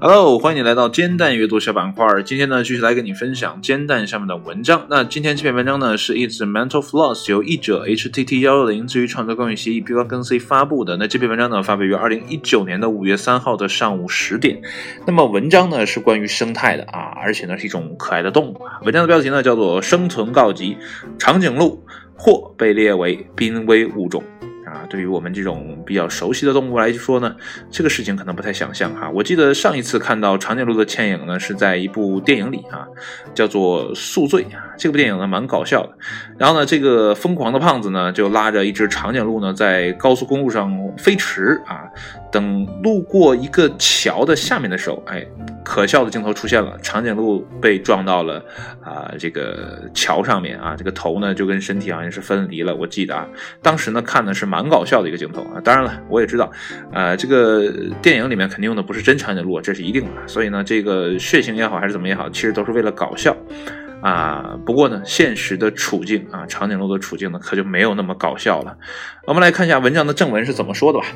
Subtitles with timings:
[0.00, 2.22] Hello，欢迎你来到煎蛋阅读小板块。
[2.22, 4.86] 今天呢，继续来跟你分享煎蛋上面的文章。
[4.88, 10.96] 那今天这篇文章呢，是《It's Mental Floss》，由译者 H T T 幺六零至于创作公益协议 B 方跟 C 发布的。
[10.96, 14.62] 那这篇文章呢，发表于二零一九年的五月三号的上午十点。
[15.06, 18.58] 那么文章呢，是关于生态的啊，而且呢，是一种可爱的动物。
[18.84, 20.78] 文章的标题呢，叫做《生存告急：
[21.18, 21.84] 长颈鹿
[22.16, 24.22] 或被列为濒危物种》。
[24.68, 27.34] 啊，对于我们这种比较熟悉的动物来说呢，
[27.70, 29.10] 这个事情可能不太想象哈。
[29.10, 32.86] 我记得上一次看到长颈鹿的倩影呢，是在一部电影里啊，
[33.34, 34.62] 叫做《宿醉》啊。
[34.76, 35.90] 这部电影呢蛮搞笑的。
[36.36, 41.82] 然后呢，这个疯狂的胖子呢就拉着一只长颈鹿呢在高速公路上飞驰啊。
[42.30, 45.26] 等路过一个桥的下面的时候，哎，
[45.64, 48.44] 可笑的镜头出现了，长颈鹿被撞到了
[48.82, 52.74] 啊这个桥上面啊，这个头呢就跟身体好像是分离了。
[52.74, 53.26] 我记得啊，
[53.62, 55.60] 当时呢看的是蛮搞笑的一个镜头啊。
[55.64, 56.50] 当然了，我也知道，
[56.92, 60.10] 呃，这个电影里面肯定用的不是真长颈鹿，这是一定的。
[60.26, 63.36] 所以呢，这个血腥也好还是怎么也好，其实都是为了搞笑。
[64.00, 68.76] 啊，不过呢，现实的处境啊，长颈鹿的处境呢，可就没有那么搞笑了。
[69.26, 71.06] 我们来看一下文章的正文是怎么说的吧。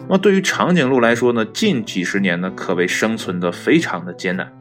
[0.00, 4.52] 那么对于长颈鹿来说呢，近几十年呢，可谓生存的非常的艰难。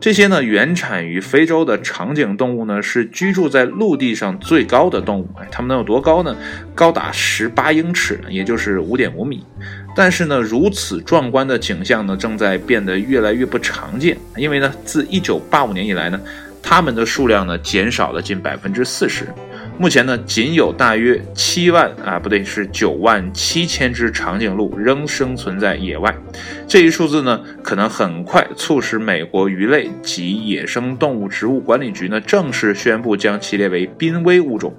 [0.00, 5.28] 这些呢，原产于非洲的长颈动物呢，是居住在陆地上最高的动物。
[5.40, 6.36] 哎，它们能有多高呢？
[6.74, 9.44] 高达十八英尺，也就是五点五米。
[9.96, 14.16] 但是呢，如此壮观的景象呢，正在变得越来越不常见。
[14.36, 16.20] 因为呢，自一九八五年以来呢。
[16.70, 19.26] 它们的数量呢减少了近百分之四十，
[19.78, 26.14] 目前呢仅有大约七万啊不对是九万七千只长颈鹿仍生存在野外，
[26.66, 34.74] 这一数字呢可能很快促使美国鱼类及野生动物植物管理局呢正式宣布将其列为濒危物种。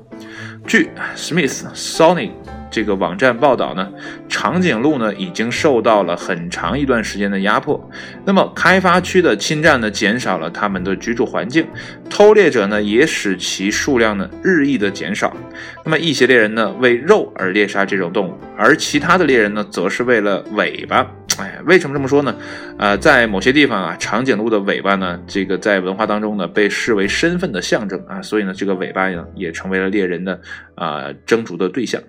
[0.67, 2.29] 据 Smith Sony。
[2.71, 3.89] 这个网站报道呢，
[4.27, 7.89] 长颈鹿呢已经受到了很长一段时间的压迫。
[8.25, 11.65] 那么开发区的侵占呢，减少了它们的居住环境；
[12.09, 15.35] 偷猎者呢，也使其数量呢日益的减少。
[15.83, 21.05] 那么一些猎人呢为肉而猎杀这种动物，而其他的猎人呢，则是为了尾巴。
[21.37, 22.35] 哎，为什么这么说呢？
[22.77, 30.39] 呃，在某些地方啊，长颈鹿的尾巴呢，这个在文化当中呢被视为身份的象征啊，所以呢，这个尾巴呢也成为了猎人的
[30.75, 32.02] 啊争逐的对象。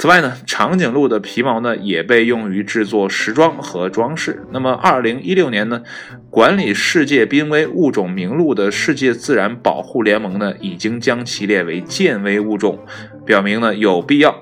[0.00, 4.44] 此外呢，长颈鹿的皮毛呢也被用于制作时装和装饰。
[4.52, 5.82] 那么，二零一六年呢，
[6.30, 12.78] 管理世界濒危物种名录的世界自然保护联盟呢，已经将其列为健危物种，
[13.26, 14.32] 表明呢有必要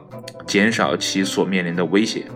[0.46, 2.26] 减少其所面临的威胁。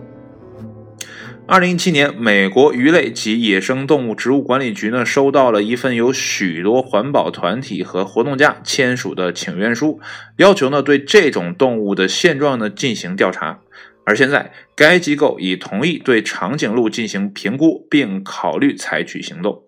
[1.51, 9.99] 二零一七年，美国鱼类及野生动物植物管理局呢收到了一份由许多环保团体和活动家签署的请愿书，
[10.37, 13.59] 要求呢对这种动物的现状呢进行调查。
[14.05, 19.63] 而现在，该机构已同意对长颈鹿进行评估，并考虑采取行动。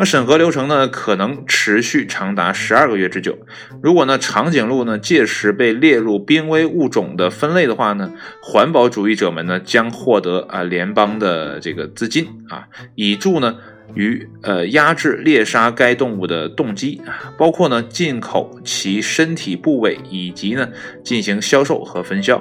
[0.00, 3.36] 那审核流程呢，可能持续长达十二个月之久。
[3.82, 13.56] 如果呢，长颈鹿呢届时被列入濒危物种的分类的话呢，环保主义者们呢将获得啊联邦的这个资金啊，以助呢
[13.94, 20.68] 于呃压制猎杀该动物的动机啊，包括呢进口其身体部位以及呢
[21.02, 22.40] 进行销售和分销。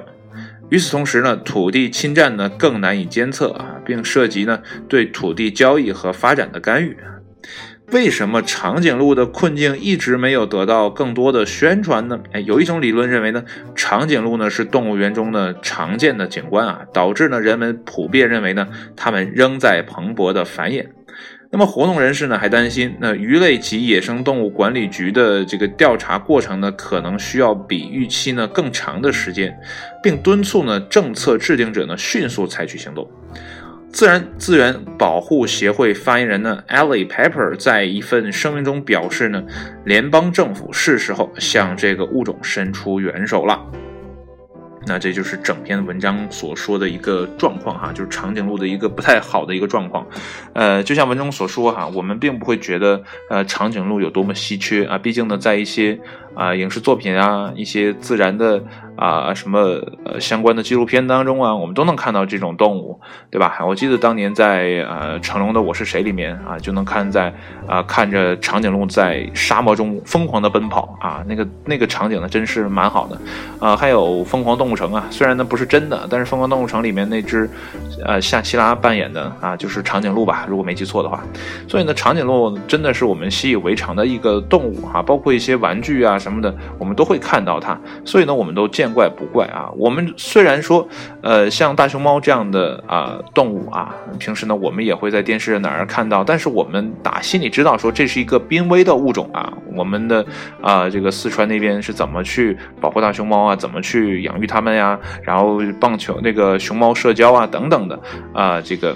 [0.69, 6.96] 与此同时呢，土地侵占呢更难以监测啊，并涉及呢对土地交易和发展的干预。
[7.93, 12.19] 为什么长颈鹿的困境一直没有得到更多的宣传呢？
[12.33, 18.67] 哎，有一种理论认为呢，长颈鹿呢是动物园中的常见的景观啊，导致呢人们普遍认为呢
[18.97, 20.87] 它们仍在蓬勃的繁衍。
[21.49, 29.57] 那么活动人士呢还担心，那鱼类及野生动物管理局的这个调查过程呢可能需要比预期呢更长的时间，
[30.03, 33.09] 并敦促呢政策制定者呢迅速采取行动。
[33.89, 39.41] 自然资源保护协会发言人呢，Ellie Pepper 在一份声明中表示呢，
[39.85, 43.59] 联邦政府是时候向这个物种伸出援手了。
[44.85, 50.05] 那这就是整篇文章所说的一个状况哈，就是长颈鹿的一个不太好的一个状况。
[50.53, 55.99] 呃，就像文中所说哈，我们并不会觉得呃长颈鹿有多么稀缺啊，毕竟呢，在一些
[56.35, 58.63] 啊影视作品啊，一些自然的。
[58.97, 59.59] 啊，什么
[60.03, 62.99] 呃相关的纪录片当中啊，我们都能看到这种动物，
[63.29, 63.59] 对吧？
[63.66, 67.32] 我记得当年在呃成龙的《我是谁》里面啊，就能看在
[67.67, 73.17] 啊看着长颈鹿在沙漠中疯狂的奔跑啊，那个那个场景呢，真是蛮好的。
[73.59, 77.47] 啊，还有《疯狂动物城》啊，虽然呢不是真的，但是《疯狂动物城》里面那只
[78.03, 81.23] 呃夏奇拉扮演的啊，就是长颈鹿吧，如果没记错的话。
[81.67, 87.79] 所以呢，长颈鹿真的是我们习以为常的一个动物哈，包括一些玩具啊什么的，我们都会看到它。
[88.03, 88.86] 所以呢，我们都见。
[88.87, 89.69] 见怪不怪啊。
[89.75, 90.87] 我们虽然说，
[91.22, 99.51] 呃，像大熊猫这样的啊动物啊，平时呢我们也会在电视哪儿看到，但是我们打心里知道说这是一个濒危的物种啊。
[99.75, 100.25] 我们的
[100.61, 104.97] 啊这个四川那边是怎么去保护大熊猫啊，怎么去养育它们呀？
[105.22, 107.99] 然后棒球那个熊猫社交啊等等的
[108.33, 108.95] 啊这个。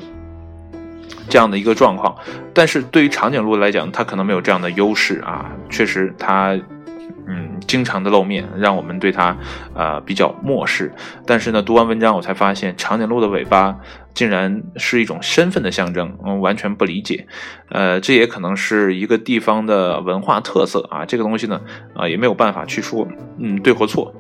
[1.29, 2.13] 这样的一个状况，
[2.53, 5.49] 但是对于长颈鹿来讲，它可能没有这样的优势啊。
[5.69, 6.59] 确实，它
[7.71, 9.37] 经常的露面，让我们对它
[9.73, 10.91] 呃比较漠视。
[11.25, 13.79] 但是呢，读完文章我才发现，长颈鹿的尾巴
[14.13, 17.25] 竟然是一种身份的象征，嗯，完全不理解。
[17.69, 21.05] 呃，这也可能是一个地方的文化特色啊。
[21.05, 21.61] 这个东西呢，
[21.95, 23.07] 啊也没有办法去说
[23.39, 24.13] 嗯对或错。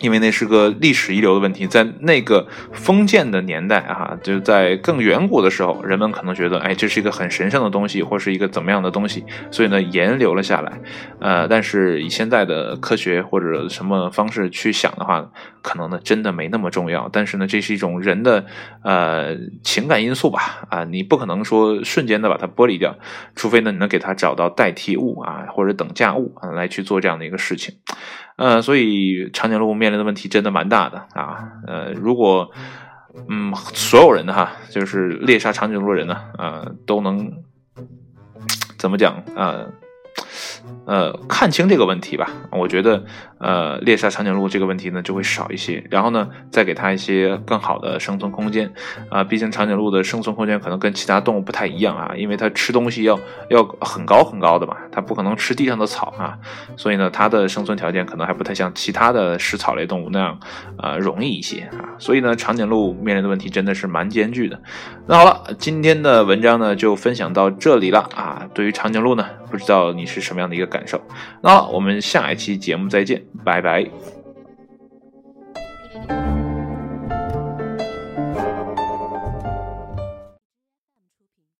[0.00, 10.80] 因为那是个历史遗留的问题，在那个封建的年代啊，就在更远古的时候，人们可能觉得，哎，这是一个很神圣的东西，或是一个怎么样的东西，所以呢，沿留了下来。
[11.20, 15.30] 呃，但是以现在的科学或者什么方式去想的话，
[15.62, 17.08] 可能呢，真的没那么重要。
[17.12, 18.46] 但是呢，这是一种人的
[18.82, 20.66] 呃情感因素吧？
[20.70, 22.96] 啊，你不可能说瞬间的把它剥离掉，
[23.34, 27.74] 除非呢，你能给它找到代替物啊，或者等价物啊，来去做这样的一个事情。
[28.40, 31.52] 呃，所以长颈鹿面临的问题真的蛮大的啊。
[31.66, 32.50] 呃，如果
[33.28, 37.30] 嗯所有人哈，就是猎杀长颈鹿人呢，呃，都能
[38.78, 39.36] 怎么讲啊？
[39.36, 39.72] 呃，
[40.90, 43.04] 呃看清这个问题吧，我觉得，
[43.38, 48.72] 呃，猎杀长颈鹿这个问题呢就会少一些，然后呢，再给它一些更好的生存空间，
[49.08, 53.16] 啊，毕竟长颈鹿的生存空间可能跟其他动物不太一样啊，因为它吃东西要
[53.50, 56.36] 要很高很高的嘛，它不可能吃地上的草啊，
[56.76, 60.40] 所以呢，它的生存条件可能还不太像其他的食草类动物那样，
[60.78, 64.60] 呃，容易一些啊，所以呢，长颈鹿面临的问题真的是蛮艰巨的。
[65.06, 71.00] 那好了，今天的文章呢就分享到这里了啊，对于长颈鹿呢，不知道你是什么样的一个感感受？
[71.42, 73.84] 那我们下一期节目再见，拜拜。